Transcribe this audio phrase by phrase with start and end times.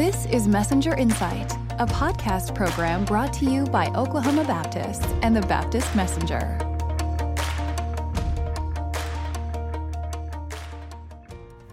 [0.00, 5.42] This is Messenger Insight, a podcast program brought to you by Oklahoma Baptist and the
[5.42, 6.56] Baptist Messenger.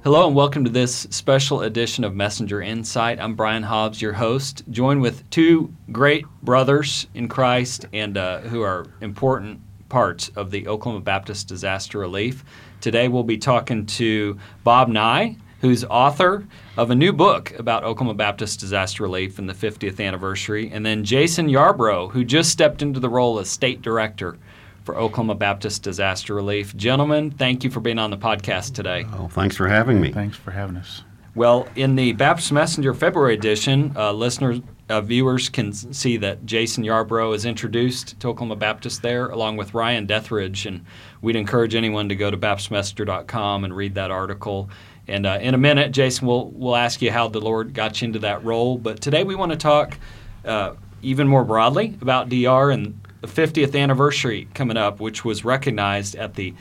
[0.04, 3.18] Hello and welcome to this special edition of Messenger Insight.
[3.18, 8.62] I'm Brian Hobbs, your host, joined with two great brothers in Christ and uh, who
[8.62, 12.44] are important parts of the Oklahoma Baptist Disaster Relief.
[12.82, 16.48] Today we'll be talking to Bob Nye, who's author
[16.78, 21.04] of a new book about Oklahoma Baptist Disaster Relief and the 50th anniversary, and then
[21.04, 24.38] Jason Yarbrough, who just stepped into the role as state director
[24.84, 26.76] for Oklahoma Baptist Disaster Relief.
[26.76, 29.06] Gentlemen, thank you for being on the podcast today.
[29.14, 30.12] Oh, thanks for having me.
[30.12, 31.04] Thanks for having us.
[31.36, 36.84] Well, in the Baptist Messenger February edition, uh, listeners, uh, viewers can see that Jason
[36.84, 40.66] Yarbrough is introduced to Oklahoma Baptist there, along with Ryan Dethridge.
[40.66, 40.86] And
[41.22, 44.70] we'd encourage anyone to go to BaptistMessenger.com and read that article.
[45.08, 48.08] And uh, in a minute, Jason, we'll, we'll ask you how the Lord got you
[48.08, 48.78] into that role.
[48.78, 49.98] But today we want to talk
[50.44, 56.16] uh, even more broadly about DR and the 50th anniversary coming up, which was recognized
[56.16, 56.54] at the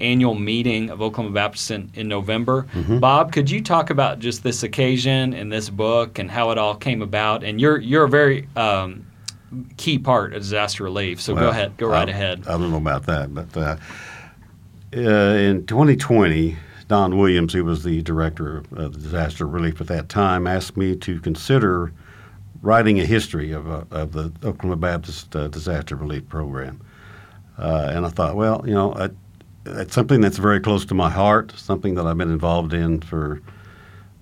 [0.00, 2.66] annual meeting of Oklahoma Baptist in, in November.
[2.74, 2.98] Mm-hmm.
[2.98, 6.74] Bob, could you talk about just this occasion and this book and how it all
[6.74, 7.42] came about?
[7.42, 9.06] And you're you're a very um,
[9.76, 11.20] key part of disaster relief.
[11.20, 12.46] So well, go ahead, go right I, ahead.
[12.46, 13.76] I don't know about that, but uh,
[14.94, 16.56] uh, in 2020,
[16.88, 21.20] Don Williams, who was the director of disaster relief at that time, asked me to
[21.20, 21.92] consider
[22.62, 26.80] writing a history of, uh, of the Oklahoma Baptist uh, Disaster Relief Program.
[27.58, 29.10] Uh, and I thought, well, you know,
[29.64, 33.40] it's something that's very close to my heart, something that I've been involved in for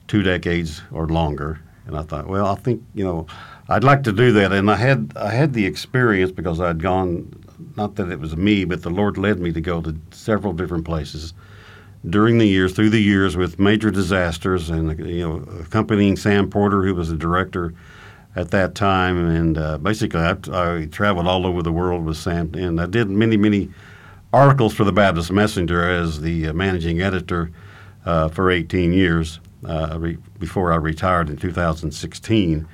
[0.09, 1.61] two decades or longer.
[1.87, 3.27] And I thought, well, I think you know,
[3.69, 4.53] I'd like to do that.
[4.53, 7.45] And I had I had the experience because I'd gone,
[7.77, 10.87] not that it was me, but the Lord led me to go to several different
[10.87, 11.35] places
[12.09, 16.83] during the years, through the years, with major disasters, and you know, accompanying Sam Porter,
[16.83, 17.73] who was the director
[18.37, 22.53] at that time, and uh, basically I, I, traveled all over the world with Sam,
[22.55, 23.71] and I did many, many
[24.33, 27.51] articles for the Baptist Messenger as the uh, managing editor
[28.05, 32.67] uh, for 18 years uh, re- before I retired in 2016.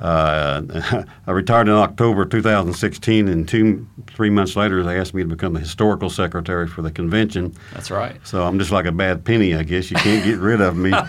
[0.00, 5.28] Uh, I retired in October 2016, and two, three months later, they asked me to
[5.28, 7.54] become the historical secretary for the convention.
[7.72, 8.16] That's right.
[8.24, 9.90] So I'm just like a bad penny, I guess.
[9.90, 10.92] You can't get rid of me.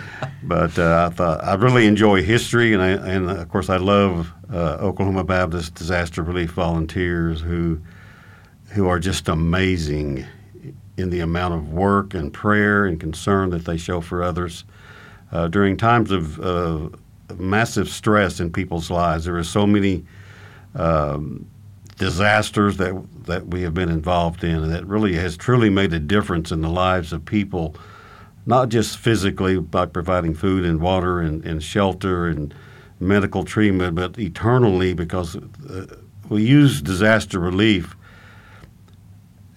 [0.47, 4.31] But uh, I thought I really enjoy history, and I, and of course I love
[4.53, 7.81] uh, Oklahoma Baptist disaster relief volunteers who
[8.73, 10.23] who are just amazing
[10.97, 14.65] in the amount of work and prayer and concern that they show for others
[15.31, 16.89] uh, during times of uh,
[17.39, 19.25] massive stress in people's lives.
[19.25, 20.05] There are so many
[20.75, 21.47] um,
[21.97, 25.99] disasters that that we have been involved in, and that really has truly made a
[25.99, 27.75] difference in the lives of people,
[28.45, 32.53] not just physically by providing food and water and, and shelter and
[32.99, 35.85] medical treatment, but eternally because uh,
[36.29, 37.95] we use disaster relief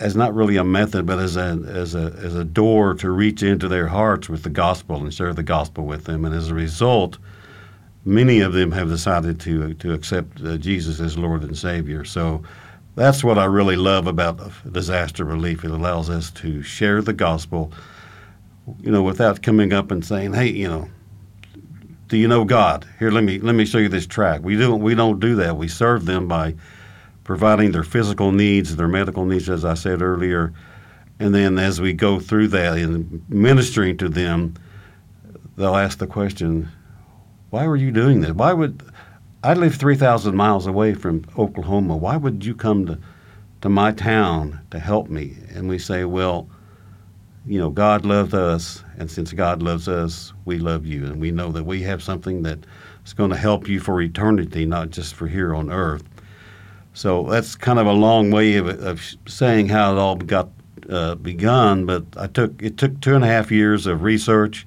[0.00, 3.42] as not really a method, but as a as a as a door to reach
[3.42, 6.24] into their hearts with the gospel and share the gospel with them.
[6.24, 7.18] And as a result,
[8.08, 12.04] many of them have decided to to accept uh, Jesus as Lord and Savior.
[12.04, 12.42] So
[12.96, 14.40] that's what I really love about
[14.72, 15.64] disaster relief.
[15.64, 17.70] It allows us to share the gospel,
[18.80, 20.88] you know, without coming up and saying, "Hey, you know."
[22.08, 22.86] Do you know God?
[22.98, 24.40] Here, let me let me show you this track.
[24.42, 25.58] We don't we don't do that.
[25.58, 26.54] We serve them by
[27.22, 30.54] providing their physical needs, their medical needs, as I said earlier.
[31.20, 34.54] And then as we go through that and ministering to them,
[35.58, 36.70] they'll ask the question,
[37.50, 38.32] why were you doing this?
[38.32, 38.82] Why would
[39.42, 41.96] I live 3,000 miles away from Oklahoma?
[41.96, 42.98] Why would you come to,
[43.62, 45.36] to my town to help me?
[45.54, 46.48] And we say, well,
[47.46, 51.06] you know, God loves us, and since God loves us, we love you.
[51.06, 52.58] And we know that we have something that
[53.06, 56.04] is going to help you for eternity, not just for here on earth.
[56.92, 60.50] So that's kind of a long way of, of saying how it all got
[60.90, 61.86] uh, begun.
[61.86, 64.66] But I took it took two and a half years of research,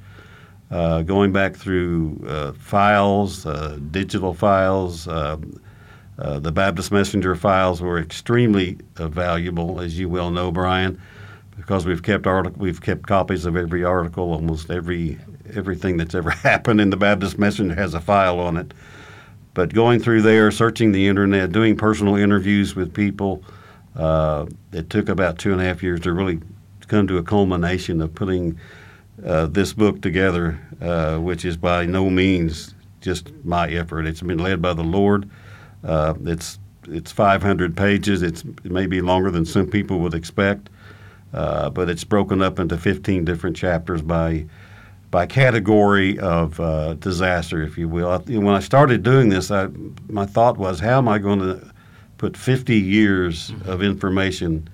[0.71, 5.07] uh, going back through uh, files, uh, digital files.
[5.07, 5.61] Um,
[6.17, 11.01] uh, the Baptist Messenger files were extremely uh, valuable, as you well know, Brian,
[11.57, 15.17] because we've kept artic- we've kept copies of every article, almost every
[15.53, 18.73] everything that's ever happened in the Baptist Messenger has a file on it.
[19.53, 23.43] But going through there, searching the internet, doing personal interviews with people,
[23.97, 26.39] uh, it took about two and a half years to really
[26.87, 28.57] come to a culmination of putting
[29.25, 34.05] uh, this book together, uh, which is by no means just my effort.
[34.05, 35.29] It's been led by the Lord.
[35.83, 38.21] Uh, it's it's 500 pages.
[38.21, 40.69] It's it may be longer than some people would expect,
[41.33, 44.45] uh, but it's broken up into 15 different chapters by
[45.11, 48.09] by category of uh, disaster, if you will.
[48.09, 49.67] I, when I started doing this, I,
[50.07, 51.69] my thought was, how am I going to
[52.17, 53.69] put 50 years mm-hmm.
[53.69, 54.69] of information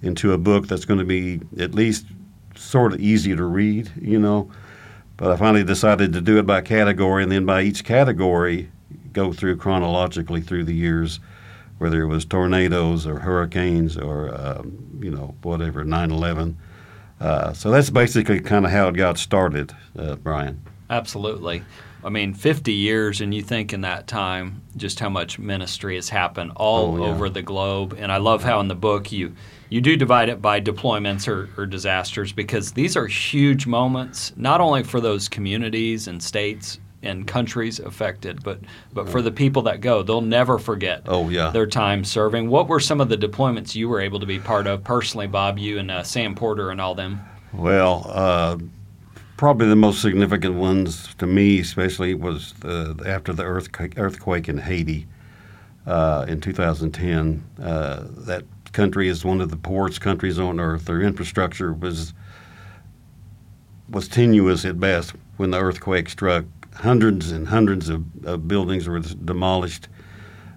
[0.00, 2.06] into a book that's going to be at least
[2.56, 4.50] sort of easy to read, you know?
[5.16, 8.70] But I finally decided to do it by category, and then by each category,
[9.12, 11.20] go through chronologically through the years,
[11.78, 16.56] whether it was tornadoes or hurricanes or, um, you know, whatever, 9 11
[17.22, 20.60] uh, so that's basically kind of how it got started, uh, Brian.
[20.90, 21.62] Absolutely.
[22.04, 26.08] I mean, 50 years, and you think in that time just how much ministry has
[26.08, 27.12] happened all oh, yeah.
[27.12, 27.96] over the globe.
[27.98, 29.34] And I love how in the book you
[29.68, 34.60] you do divide it by deployments or, or, disasters because these are huge moments, not
[34.60, 38.60] only for those communities and states and countries affected, but
[38.92, 41.02] but for the people that go, they'll never forget.
[41.06, 42.50] Oh yeah, their time serving.
[42.50, 45.58] What were some of the deployments you were able to be part of personally, Bob?
[45.58, 47.20] You and uh, Sam Porter and all them.
[47.52, 48.58] Well, uh,
[49.42, 54.56] probably the most significant ones to me, especially, was the, after the earthquake, earthquake in
[54.56, 55.04] Haiti
[55.84, 57.44] uh, in 2010.
[57.60, 60.84] Uh, that country is one of the poorest countries on earth.
[60.84, 62.14] Their infrastructure was
[63.90, 66.44] was tenuous at best when the earthquake struck
[66.76, 69.88] hundreds and hundreds of, of buildings were demolished.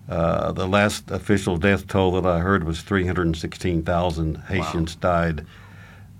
[0.07, 4.99] Uh, the last official death toll that I heard was 316,000 Haitians wow.
[5.01, 5.45] died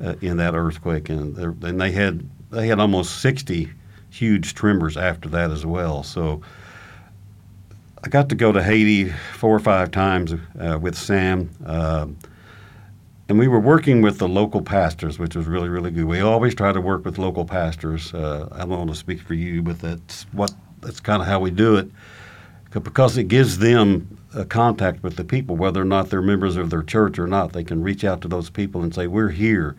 [0.04, 3.70] uh, in that earthquake, and, and they had they had almost 60
[4.10, 6.04] huge tremors after that as well.
[6.04, 6.42] So
[8.04, 11.50] I got to go to Haiti four or five times uh, with Sam.
[11.66, 12.08] Uh,
[13.28, 16.06] and we were working with the local pastors, which was really, really good.
[16.06, 18.14] We always try to work with local pastors.
[18.14, 21.40] Uh, I don't want to speak for you, but that's what that's kind of how
[21.40, 21.90] we do it,
[22.72, 26.70] because it gives them a contact with the people, whether or not they're members of
[26.70, 27.54] their church or not.
[27.54, 29.76] They can reach out to those people and say, "We're here.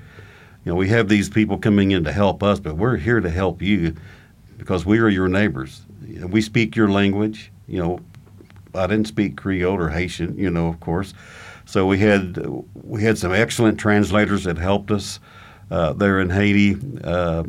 [0.67, 3.31] You know, we have these people coming in to help us, but we're here to
[3.31, 3.95] help you
[4.59, 5.83] because we are your neighbors.
[6.29, 7.53] We speak your language.
[7.69, 8.01] You know,
[8.75, 10.37] I didn't speak Creole or Haitian.
[10.37, 11.15] You know, of course."
[11.67, 15.21] So we had we had some excellent translators that helped us
[15.71, 16.77] uh, there in Haiti.
[17.05, 17.45] Uh,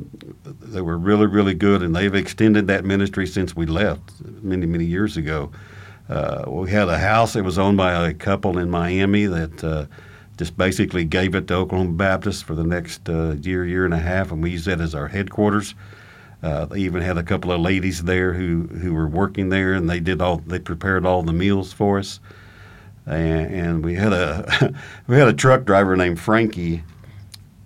[0.46, 4.12] they were really really good, and they've extended that ministry since we left
[4.44, 5.52] many many years ago.
[6.08, 9.88] Uh, we had a house that was owned by a couple in Miami that uh,
[10.38, 14.00] just basically gave it to Oklahoma Baptist for the next uh, year year and a
[14.00, 15.76] half, and we used that as our headquarters.
[16.44, 19.90] Uh, they even had a couple of ladies there who, who were working there, and
[19.90, 22.20] they did all they prepared all the meals for us
[23.08, 24.74] and, and we had a
[25.08, 26.84] we had a truck driver named Frankie,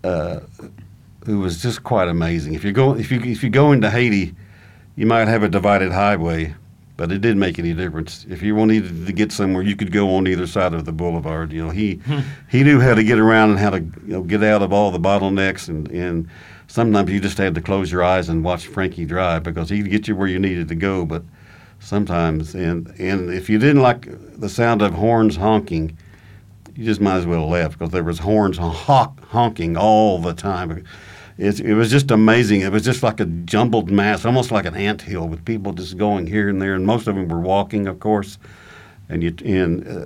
[0.04, 0.40] uh,
[1.26, 2.54] who was just quite amazing.
[2.54, 4.36] If you go if you if you go into Haiti,
[4.96, 6.56] you might have a divided highway,
[6.98, 8.26] but it didn't make any difference.
[8.30, 11.52] If you wanted to get somewhere, you could go on either side of the boulevard.
[11.52, 12.02] You know, he
[12.50, 14.92] he knew how to get around and how to you know, get out of all
[14.92, 16.28] the bottlenecks and and
[16.68, 20.08] sometimes you just had to close your eyes and watch Frankie drive because he'd get
[20.08, 21.24] you where you needed to go, but
[21.80, 22.56] sometimes.
[22.56, 24.08] And and if you didn't like
[24.40, 25.98] the sound of horns honking,
[26.76, 30.34] you just might as well have left because there was horns honk, honking all the
[30.34, 30.84] time.
[31.42, 32.62] It, it was just amazing.
[32.62, 35.98] It was just like a jumbled mass, almost like an ant hill, with people just
[35.98, 38.38] going here and there, and most of them were walking, of course.
[39.10, 40.06] And you and uh,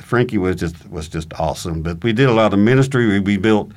[0.00, 1.82] Frankie was just was just awesome.
[1.82, 3.06] But we did a lot of ministry.
[3.06, 3.72] We, we built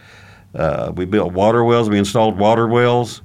[0.55, 1.89] uh, we built water wells.
[1.89, 3.21] We installed water wells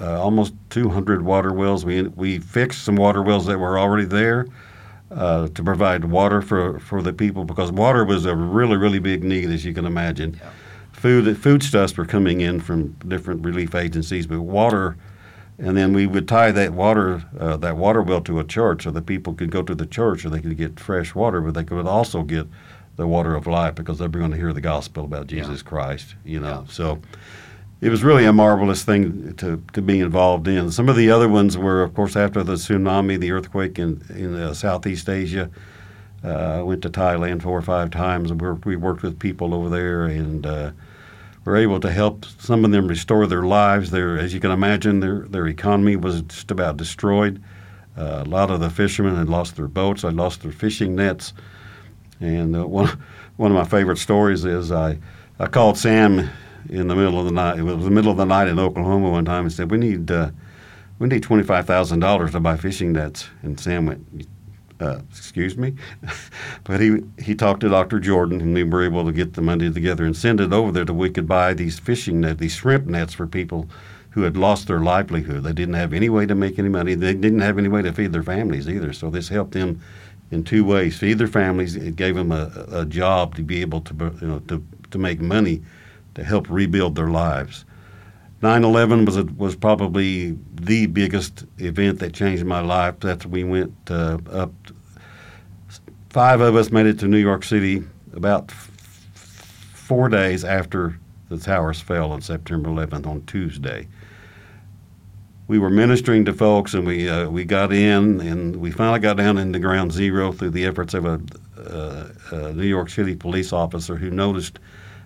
[0.00, 1.84] uh, almost 200 water wells.
[1.84, 4.46] We, we fixed some water wells that were already there
[5.10, 9.22] uh, to provide water for, for the people because water was a really, really big
[9.22, 10.38] need, as you can imagine.
[10.40, 10.50] Yeah.
[11.02, 14.96] Food foodstuffs were coming in from different relief agencies, but water,
[15.58, 18.92] and then we would tie that water uh, that water well to a church so
[18.92, 21.64] that people could go to the church or they could get fresh water, but they
[21.64, 22.46] could also get
[22.94, 25.68] the water of life because they were going to hear the gospel about Jesus yeah.
[25.68, 26.14] Christ.
[26.24, 26.72] You know, yeah.
[26.72, 27.00] so
[27.80, 30.70] it was really a marvelous thing to, to be involved in.
[30.70, 34.36] Some of the other ones were, of course, after the tsunami, the earthquake in, in
[34.36, 35.50] uh, Southeast Asia.
[36.22, 39.68] Uh, I went to Thailand four or five times, and we worked with people over
[39.68, 40.70] there, and uh,
[41.44, 43.90] were able to help some of them restore their lives.
[43.90, 47.42] Their, as you can imagine, their their economy was just about destroyed.
[47.96, 51.32] Uh, a lot of the fishermen had lost their boats, had lost their fishing nets,
[52.20, 52.98] and uh, one
[53.36, 54.98] one of my favorite stories is I
[55.38, 56.30] I called Sam
[56.68, 57.58] in the middle of the night.
[57.58, 60.10] It was the middle of the night in Oklahoma one time and said, "We need
[60.10, 60.30] uh,
[60.98, 64.26] we need twenty five thousand dollars to buy fishing nets." And Sam went,
[64.82, 65.74] uh, "Excuse me,"
[66.64, 68.00] but he he talked to Dr.
[68.00, 70.84] Jordan, and we were able to get the money together and send it over there
[70.84, 73.68] that we could buy these fishing nets, these shrimp nets for people
[74.10, 75.42] who had lost their livelihood.
[75.42, 76.94] They didn't have any way to make any money.
[76.94, 78.92] They didn't have any way to feed their families either.
[78.92, 79.80] So this helped them
[80.30, 81.76] in two ways: feed their families.
[81.76, 85.20] It gave them a, a job to be able to you know to to make
[85.20, 85.62] money
[86.14, 87.64] to help rebuild their lives.
[88.42, 92.98] 9/11 was a, was probably the biggest event that changed my life.
[93.00, 94.52] That's we went uh, up.
[96.12, 98.70] Five of us made it to New York City about f-
[99.72, 100.98] four days after
[101.30, 103.88] the towers fell on September 11th on Tuesday.
[105.48, 109.16] We were ministering to folks, and we uh, we got in, and we finally got
[109.16, 111.18] down into ground zero through the efforts of a,
[111.56, 114.58] uh, a New York City police officer who noticed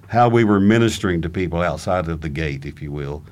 [0.09, 3.23] how we were ministering to people outside of the gate, if you will,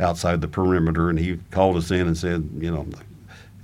[0.00, 2.86] outside the perimeter, and he called us in and said, you know,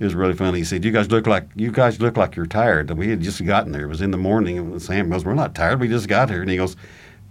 [0.03, 0.57] it was really funny.
[0.59, 3.43] He said, "You guys look like you guys look like you're tired." We had just
[3.45, 3.83] gotten there.
[3.85, 5.79] It was in the morning, and Sam goes, "We're not tired.
[5.79, 6.75] We just got here." And he goes,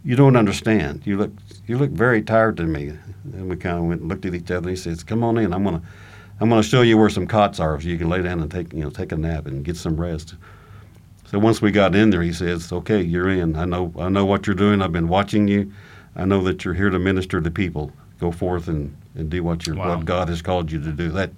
[0.04, 1.02] "You don't understand.
[1.04, 1.32] You look
[1.66, 2.92] you look very tired to me."
[3.34, 4.68] And we kind of went and looked at each other.
[4.68, 5.52] And he says, "Come on in.
[5.52, 5.82] I'm gonna
[6.40, 8.72] I'm gonna show you where some cots are, so you can lay down and take
[8.72, 10.34] you know take a nap and get some rest."
[11.26, 13.54] So once we got in there, he says, "Okay, you're in.
[13.54, 14.80] I know I know what you're doing.
[14.80, 15.70] I've been watching you.
[16.16, 17.92] I know that you're here to minister to people.
[18.18, 19.96] Go forth and, and do what you Wow.
[19.96, 21.32] what God has called you to do." That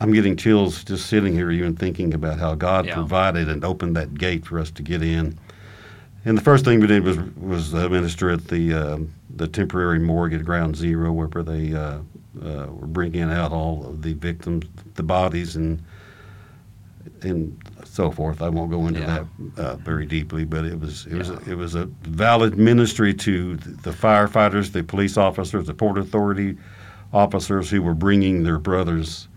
[0.00, 2.94] I'm getting chills just sitting here, even thinking about how God Yeah.
[2.94, 5.36] provided and opened that gate for us to get in.
[6.24, 8.98] And the first thing we did was was uh, minister at the uh,
[9.34, 11.98] the temporary morgue at Ground Zero, where they uh,
[12.44, 15.82] uh, were bringing out all of the victims, the bodies, and
[17.22, 18.42] and so forth.
[18.42, 19.24] I won't go into Yeah.
[19.56, 21.38] that uh, very deeply, but it was it was Yeah.
[21.52, 26.56] it was a valid ministry to the firefighters, the police officers, the port authority
[27.12, 29.28] officers who were bringing their brothers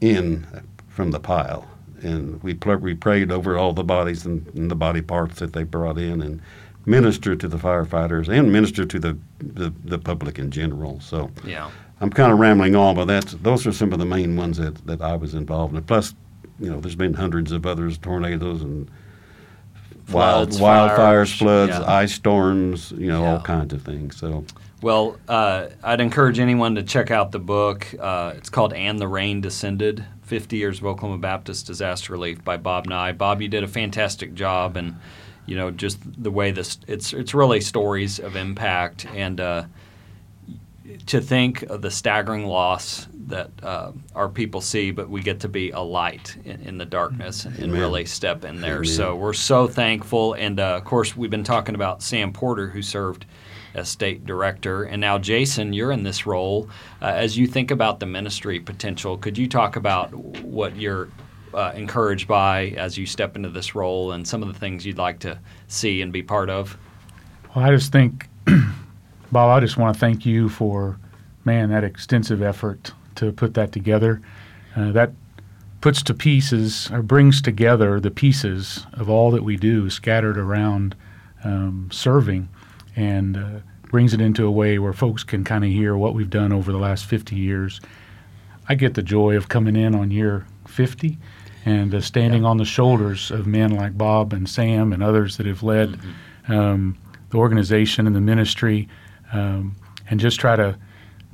[0.00, 0.46] in
[0.88, 1.66] from the pile,
[2.02, 5.52] and we pl- we prayed over all the bodies and, and the body parts that
[5.52, 6.40] they brought in, and
[6.86, 11.00] ministered to the firefighters and ministered to the, the, the public in general.
[11.00, 11.70] So Yeah.
[12.00, 14.86] I'm kind of rambling on, but that's those are some of the main ones that,
[14.86, 15.82] that I was involved in.
[15.82, 16.14] Plus,
[16.60, 18.90] you know, there's been hundreds of others, tornadoes and
[20.12, 21.84] wild, wildfires, fires, floods, yeah.
[21.92, 23.32] ice storms, you know, Yeah.
[23.34, 24.16] all kinds of things.
[24.16, 24.44] So
[24.82, 27.86] Well, uh, I'd encourage anyone to check out the book.
[27.98, 32.56] Uh, it's called "And the Rain Descended: 50 Years of Oklahoma Baptist Disaster Relief" by
[32.56, 33.12] Bob Nye.
[33.12, 34.96] Bob, you did a fantastic job, and
[35.46, 39.62] you know just the way this it's it's really stories of impact and uh,
[41.06, 45.48] to think of the staggering loss that uh, our people see, but we get to
[45.48, 48.76] be a light in, in the darkness and really step in there.
[48.76, 48.86] Amen.
[48.86, 50.34] So we're so thankful.
[50.34, 53.26] And uh, of course, we've been talking about Sam Porter, who served
[53.74, 56.68] as state director, and now Jason, you're in this role.
[57.02, 61.10] Uh, as you think about the ministry potential, could you talk about what you're
[61.52, 64.98] uh, encouraged by as you step into this role, and some of the things you'd
[64.98, 65.38] like to
[65.68, 66.78] see and be part of?
[67.54, 68.28] Well, I just think,
[69.32, 70.98] Bob, I just want to thank you for,
[71.44, 74.20] man, that extensive effort to put that together.
[74.76, 75.12] Uh, that
[75.80, 80.94] puts to pieces or brings together the pieces of all that we do scattered around
[81.44, 82.48] um, serving
[82.94, 83.50] and uh,
[83.82, 86.70] brings it into a way where folks can kind of hear what we've done over
[86.70, 87.80] the last 50 years.
[88.68, 91.18] I get the joy of coming in on year 50
[91.64, 95.46] and uh, standing on the shoulders of men like Bob and Sam and others that
[95.46, 95.98] have led
[96.48, 96.96] um,
[97.30, 98.88] the organization and the ministry
[99.32, 99.76] um,
[100.08, 100.76] and just try to,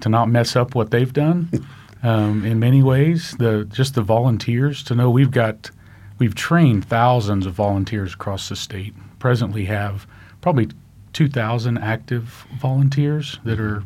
[0.00, 1.48] to not mess up what they've done
[2.02, 3.34] um, in many ways.
[3.38, 5.70] The Just the volunteers to know we've got,
[6.18, 10.06] we've trained thousands of volunteers across the state, presently have
[10.40, 10.68] probably
[11.12, 13.84] 2,000 active volunteers that are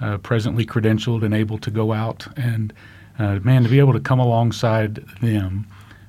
[0.00, 2.26] uh, presently credentialed and able to go out.
[2.36, 2.72] And
[3.18, 5.66] uh, man, to be able to come alongside them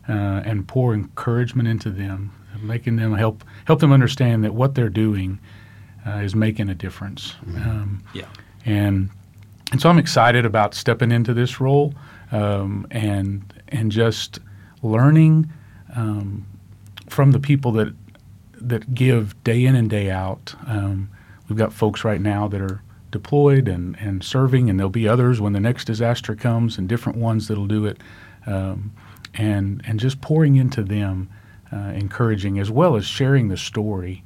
[0.07, 4.89] uh, and pour encouragement into them, making them help help them understand that what they're
[4.89, 5.39] doing
[6.07, 7.35] uh, is making a difference.
[7.55, 8.25] Um, Yeah.
[8.65, 9.09] and
[9.71, 11.93] and so I'm excited about stepping into this role
[12.31, 14.39] um, and and just
[14.81, 15.51] learning
[15.95, 16.45] um,
[17.07, 17.93] from the people that
[18.61, 20.55] that give day in and day out.
[20.67, 21.09] Um,
[21.47, 25.39] we've got folks right now that are deployed and, and serving, and there'll be others
[25.41, 27.97] when the next disaster comes, and different ones that'll do it,
[28.47, 28.91] um,
[29.35, 31.29] and and just pouring into them,
[31.71, 34.23] uh, encouraging as well as sharing the story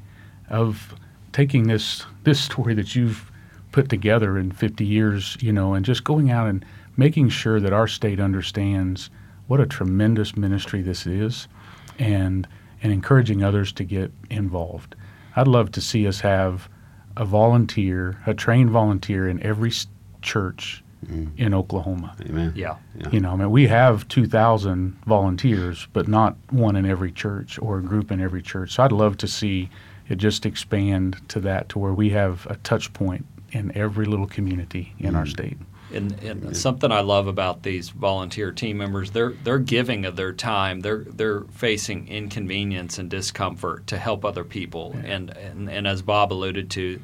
[0.49, 0.95] of
[1.33, 3.29] taking this this story that you've
[3.71, 6.63] put together in 50 years, you know, and just going out and
[6.95, 9.09] making sure that our state understands
[9.47, 11.47] what a tremendous ministry this is,
[11.99, 12.47] and
[12.81, 14.95] and encouraging others to get involved.
[15.35, 16.69] I'd love to see us have
[17.17, 19.87] a volunteer, a trained volunteer in every s-
[20.21, 21.29] church mm.
[21.37, 22.15] in Oklahoma.
[22.21, 22.53] amen.
[22.55, 22.75] Yeah.
[22.95, 23.09] Yeah.
[23.09, 27.77] You know, I mean, we have 2,000 volunteers, but not one in every church or
[27.77, 28.73] a group in every church.
[28.73, 29.69] So I'd love to see
[30.09, 34.27] it just expand to that, to where we have a touch point in every little
[34.27, 35.31] community in our mm.
[35.31, 35.57] state.
[35.93, 40.33] And, and something I love about these volunteer team members, they're they're giving of their
[40.33, 40.79] time.
[40.79, 44.95] They're they're facing inconvenience and discomfort to help other people.
[45.03, 46.99] And, and and as Bob alluded to,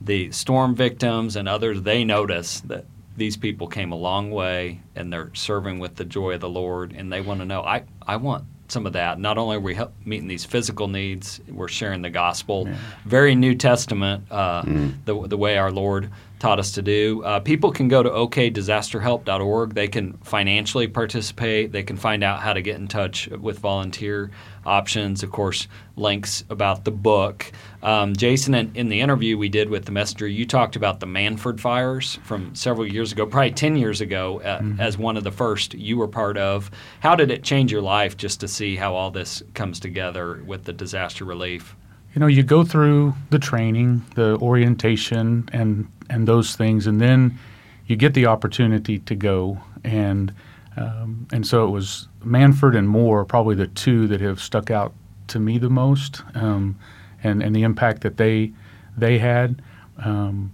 [0.00, 2.84] the storm victims and others, they notice that
[3.16, 6.92] these people came a long way and they're serving with the joy of the Lord,
[6.92, 9.18] and they want to know, I, I want some of that.
[9.18, 12.66] Not only are we help, meeting these physical needs, we're sharing the gospel.
[12.66, 12.76] Yeah.
[13.04, 14.94] Very New Testament, uh, mm.
[15.04, 17.22] the, the way our Lord taught us to do.
[17.24, 19.74] Uh, people can go to okdisasterhelp.org.
[19.74, 21.72] They can financially participate.
[21.72, 24.30] They can find out how to get in touch with volunteer
[24.64, 25.22] options.
[25.22, 25.66] Of course,
[25.96, 27.50] links about the book.
[27.82, 31.06] Um, Jason, in, in, the interview we did with the messenger, you talked about the
[31.06, 34.80] Mannford fires from several years ago, probably 10 years ago, uh, mm-hmm.
[34.80, 36.70] as one of the first you were part of.
[37.00, 40.64] How did it change your life just to see how all this comes together with
[40.64, 41.74] the disaster relief?
[42.18, 47.38] You know, you go through the training, the orientation, and and those things, and then
[47.86, 50.34] you get the opportunity to go and
[50.76, 54.94] um, and so it was Mannford and Moore, probably the two that have stuck out
[55.28, 56.76] to me the most, um,
[57.22, 58.52] and and the impact that they
[58.96, 59.62] they had.
[59.98, 60.52] Um,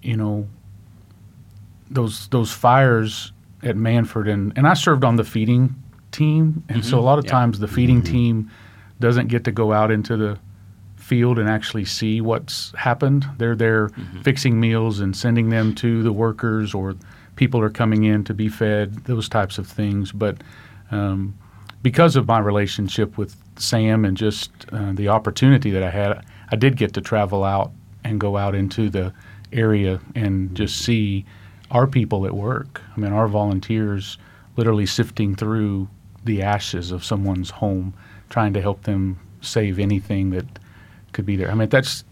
[0.00, 0.48] you know,
[1.90, 5.74] those those fires at Mannford, and and I served on the feeding
[6.10, 6.90] team, and mm-hmm.
[6.90, 7.32] so a lot of yeah.
[7.32, 8.12] times the feeding mm-hmm.
[8.14, 8.50] team
[8.98, 10.38] doesn't get to go out into the
[11.02, 13.26] field and actually see what's happened.
[13.38, 14.22] They're there mm-hmm.
[14.22, 16.94] fixing meals and sending them to the workers or
[17.36, 20.12] people are coming in to be fed, those types of things.
[20.12, 20.42] But
[20.90, 21.36] um,
[21.82, 26.56] because of my relationship with Sam and just uh, the opportunity that I had, I
[26.56, 27.72] did get to travel out
[28.04, 29.12] and go out into the
[29.52, 31.24] area and just see
[31.70, 32.80] our people at work.
[32.96, 34.18] I mean, our volunteers
[34.56, 35.88] literally sifting through
[36.24, 37.94] the ashes of someone's home,
[38.28, 40.46] trying to help them save anything that
[41.12, 41.50] could be there.
[41.50, 42.04] I mean, that's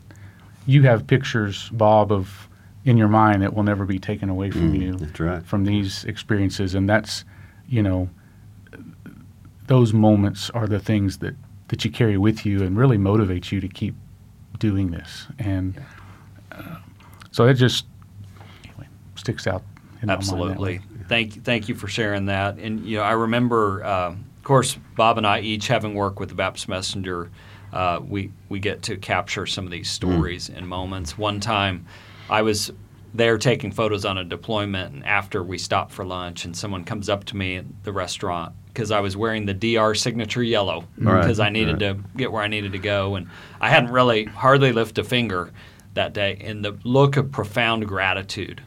[0.66, 2.48] you have pictures, Bob, of
[2.84, 5.44] in your mind that will never be taken away from mm, you right.
[5.44, 6.74] from these experiences.
[6.74, 7.24] And that's
[7.68, 8.08] you know
[9.66, 11.34] those moments are the things that
[11.68, 13.94] that you carry with you and really motivate you to keep
[14.58, 15.26] doing this.
[15.38, 15.80] And
[16.52, 16.76] uh,
[17.30, 17.86] so it just
[18.64, 19.62] anyway, sticks out
[20.08, 20.80] absolutely.
[21.08, 22.58] thank thank you for sharing that.
[22.58, 26.28] And you know I remember uh, of course Bob and I each having worked with
[26.28, 27.30] the Baptist Messenger
[27.72, 29.92] uh, we we get to capture some of these mm.
[29.92, 30.56] stories mm.
[30.56, 31.86] and moments one time
[32.28, 32.72] I was
[33.12, 37.08] there taking photos on a deployment, and after we stopped for lunch, and someone comes
[37.08, 41.40] up to me at the restaurant because I was wearing the DR signature yellow because
[41.40, 41.96] right, I needed right.
[41.96, 43.28] to get where I needed to go, and
[43.60, 45.50] I hadn't really hardly lifted a finger
[45.94, 48.62] that day, and the look of profound gratitude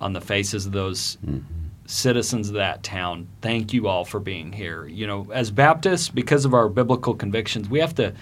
[0.00, 1.16] on the faces of those.
[1.24, 1.63] Mm-hmm.
[1.86, 4.86] Citizens of that town, thank you all for being here.
[4.86, 8.14] You know, as Baptists, because of our biblical convictions, we have to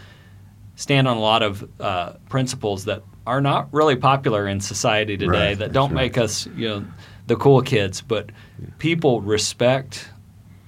[0.74, 5.50] stand on a lot of uh, principles that are not really popular in society today
[5.50, 6.02] right, that don't right.
[6.02, 6.84] make us, you know,
[7.26, 8.30] the cool kids, but
[8.78, 10.08] people respect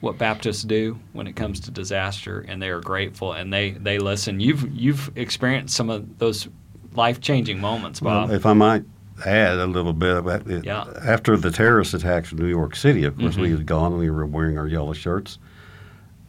[0.00, 3.98] what Baptists do when it comes to disaster, and they are grateful and they they
[3.98, 4.38] listen.
[4.38, 6.48] You've you've experienced some of those
[6.94, 8.28] life changing moments, Bob.
[8.28, 8.85] Well, if I might
[9.24, 10.84] add a little bit about it, yeah.
[11.02, 13.42] after the terrorist attacks in New York City, of course, mm-hmm.
[13.42, 15.38] we had gone and we were wearing our yellow shirts.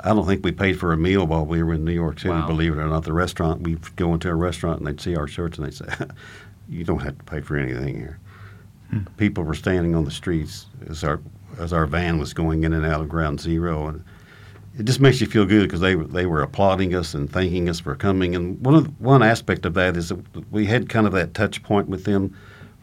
[0.02, 2.30] I don't think we paid for a meal while we were in New York City.
[2.30, 2.48] Wow.
[2.48, 5.28] Believe it or not, the restaurant we'd go into a restaurant and they'd see our
[5.28, 5.88] shirts and they'd say,
[6.70, 8.20] "You don't have to pay for anything here."
[8.92, 9.00] Hmm.
[9.18, 11.22] People were standing on the streets as our
[11.58, 14.04] as our van was going in and out of Ground Zero, and
[14.78, 17.80] it just makes you feel good because they they were applauding us and thanking us
[17.80, 18.36] for coming.
[18.36, 21.64] And one of one aspect of that is that we had kind of that touch
[21.64, 22.36] point with them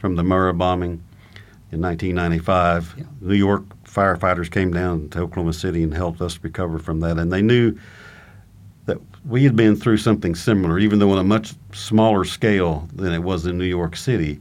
[0.02, 1.00] from the Murrah bombing
[1.70, 2.94] in 1995.
[2.98, 3.04] Yeah.
[3.20, 7.18] New York firefighters came down to Oklahoma City and helped us recover from that.
[7.18, 7.78] And they knew
[8.86, 13.12] that we had been through something similar, even though on a much smaller scale than
[13.12, 14.40] it was in New York City.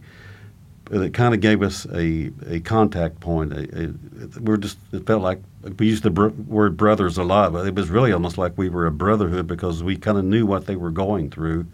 [0.86, 3.54] But it kind of gave us a, a contact point.
[3.54, 5.40] A, a, we're just it felt like
[5.78, 8.68] we used the br- word brothers a lot, but it was really almost like we
[8.68, 11.68] were a brotherhood because we kind of knew what they were going through,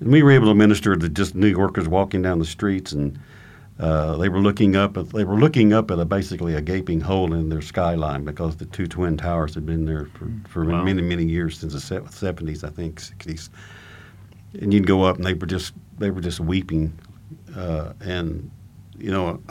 [0.00, 3.18] and we were able to minister to just New Yorkers walking down the streets and
[3.78, 4.96] uh, they were looking up.
[4.96, 8.56] At, they were looking up at a basically a gaping hole in their skyline because
[8.56, 10.82] the two twin towers had been there for, for wow.
[10.82, 13.50] many many years since the seventies, I think, sixties.
[14.60, 16.98] And you'd go up, and they were just they were just weeping,
[17.54, 18.50] uh, and
[18.98, 19.42] you know.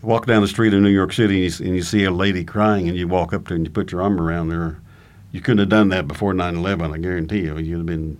[0.00, 2.44] walk down the street in New York City and you, and you, see a lady
[2.44, 4.80] crying, and you walk up to her and you put your arm around her.
[5.32, 6.94] You couldn't have done that before 9/11.
[6.94, 7.58] I guarantee you.
[7.58, 8.16] You'd have been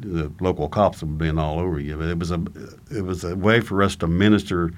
[0.00, 1.96] the local cops have been all over you.
[1.96, 2.42] But it was a
[2.90, 4.72] it was a way for us to minister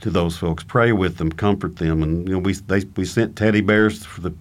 [0.00, 3.36] to those folks, pray with them, comfort them, and you know we they, we sent
[3.36, 4.34] teddy bears for the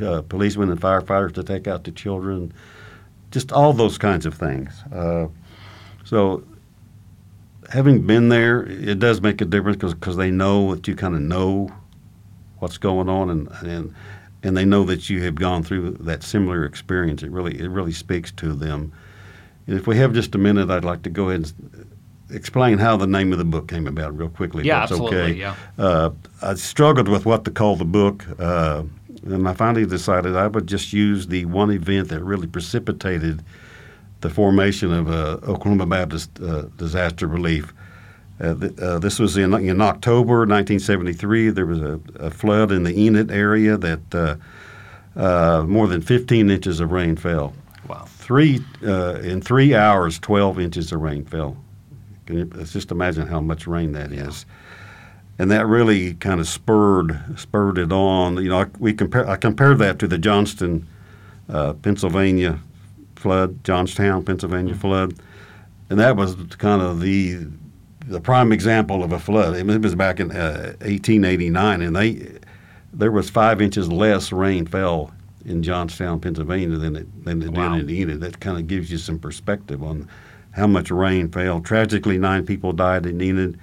[0.00, 2.52] uh, policemen and firefighters to take out the children,
[3.30, 4.82] just all those kinds of things.
[4.92, 5.26] Uh,
[6.04, 6.44] so
[7.70, 11.20] having been there, it does make a difference because they know that you kind of
[11.20, 11.68] know
[12.58, 13.94] what's going on and and
[14.42, 17.22] and they know that you have gone through that similar experience.
[17.22, 18.92] It really it really speaks to them.
[19.66, 21.86] And if we have just a minute, I'd like to go ahead and
[22.30, 24.64] explain how the name of the book came about real quickly.
[24.64, 25.34] Yeah, that's absolutely, Okay.
[25.34, 25.54] yeah.
[25.78, 26.10] Uh,
[26.42, 28.82] I struggled with what to call the book, uh,
[29.24, 33.44] and I finally decided I would just use the one event that really precipitated
[34.20, 37.72] the formation of uh, Oklahoma Baptist uh, Disaster Relief.
[38.42, 41.50] Uh, th- uh, this was in, in October 1973.
[41.50, 44.36] There was a, a flood in the Enid area that uh,
[45.14, 47.54] uh, more than 15 inches of rain fell.
[47.88, 48.04] Wow.
[48.08, 51.56] Three uh, in three hours, 12 inches of rain fell.
[52.26, 54.44] Can you, let's just imagine how much rain that is,
[55.38, 58.42] and that really kind of spurred spurred it on.
[58.42, 60.86] You know, I, we compare I compared that to the Johnston,
[61.48, 62.58] uh, Pennsylvania
[63.16, 65.14] flood, Johnstown, Pennsylvania flood,
[65.90, 67.46] and that was kind of the
[68.06, 69.56] the prime example of a flood.
[69.56, 72.38] It was back in uh, 1889, and they
[72.92, 75.12] there was five inches less rain fell
[75.44, 77.76] in Johnstown, Pennsylvania, than it than it Wow.
[77.76, 78.20] did in Enid.
[78.20, 80.08] That kind of gives you some perspective on
[80.52, 81.60] how much rain fell.
[81.60, 83.58] Tragically, nine people died in Enid.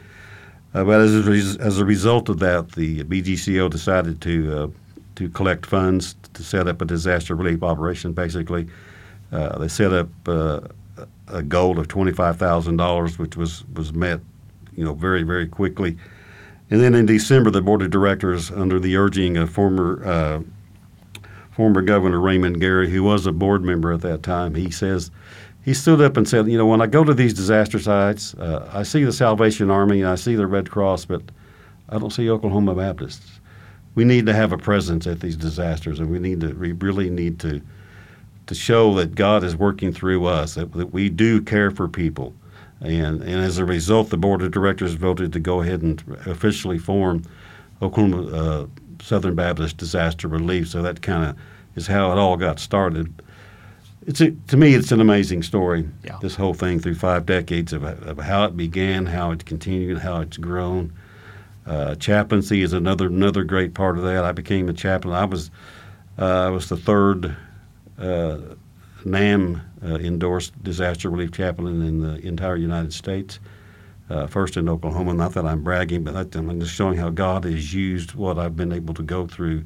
[0.73, 4.67] Uh, but as a, res- as a result of that, the BGCO decided to uh,
[5.15, 8.13] to collect funds to set up a disaster relief operation.
[8.13, 8.67] Basically,
[9.31, 10.61] uh, they set up uh,
[11.29, 14.19] a goal of twenty five thousand dollars, which was was met,
[14.75, 15.97] you know, very very quickly.
[16.71, 20.41] And then in December, the board of directors, under the urging of former uh,
[21.51, 25.11] former Governor Raymond Gary, who was a board member at that time, he says
[25.63, 28.69] he stood up and said, you know, when I go to these disaster sites, uh,
[28.73, 31.21] I see the Salvation Army and I see the Red Cross, but
[31.89, 33.39] I don't see Oklahoma Baptists.
[33.95, 37.09] We need to have a presence at these disasters, and we need to we really
[37.09, 37.61] need to
[38.49, 42.33] to show that God is working through us, that, that we do care for people.
[42.81, 46.79] And, and as a result, the board of directors voted to go ahead and officially
[46.79, 47.21] form
[47.79, 48.65] Oklahoma uh,
[49.03, 50.67] Southern Baptist Disaster Relief.
[50.67, 51.37] So that kind of
[51.75, 53.13] is how it all got started.
[54.07, 55.87] It's a, to me, it's an amazing story.
[56.03, 56.17] Yeah.
[56.19, 60.21] This whole thing through five decades of, of how it began, how it continued, how
[60.21, 60.91] it's grown.
[61.67, 64.25] Uh, chaplaincy is another another great part of that.
[64.25, 65.13] I became a chaplain.
[65.13, 65.51] I was
[66.17, 67.37] uh, I was the third
[67.99, 73.39] NAMB uh, endorsed disaster relief chaplain in the entire United States.
[74.09, 75.13] Uh, first in Oklahoma.
[75.13, 78.55] Not that I'm bragging, but that, I'm just showing how God has used what I've
[78.55, 79.65] been able to go through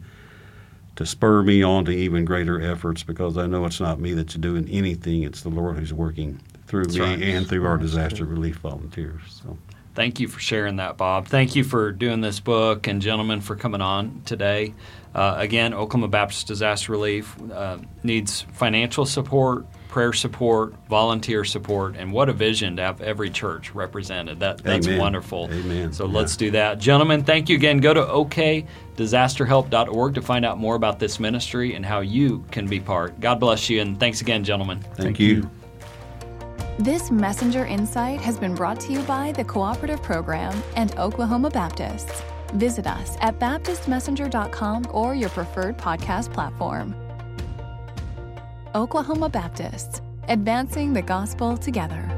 [0.98, 4.36] to spur me on to even greater efforts because I know it's not me that's
[4.36, 5.24] doing anything.
[5.24, 7.22] It's the Lord who's working through That's me right.
[7.22, 9.22] and through our disaster relief volunteers.
[9.28, 9.58] So.
[9.96, 11.28] Thank you for sharing that, Bob.
[11.28, 14.74] Thank you for doing this book, and gentlemen, for coming on today.
[15.14, 22.12] Uh, again, Oklahoma Baptist Disaster Relief uh, needs financial support, prayer support, volunteer support, and
[22.12, 24.40] what a vision to have every church represented.
[24.40, 25.00] That that's Amen.
[25.00, 25.48] wonderful.
[25.52, 25.94] Amen.
[25.94, 26.14] So Yeah.
[26.18, 27.24] let's do that, gentlemen.
[27.24, 27.78] Thank you again.
[27.78, 32.80] Go to okdisasterhelp.org to find out more about this ministry and how you can be
[32.80, 33.20] part.
[33.20, 34.80] God bless you, and thanks again, gentlemen.
[34.96, 35.48] Thank, you.
[36.80, 42.24] This Messenger Insight has been brought to you by the Cooperative Program and Oklahoma Baptists.
[42.56, 46.96] Visit us at BaptistMessenger.com or your preferred podcast platform.
[48.74, 52.13] Oklahoma Baptists, advancing the gospel together.